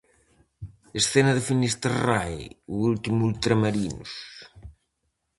[0.99, 2.41] Escena de Finisterrae,
[2.73, 4.11] o último ultramarinos.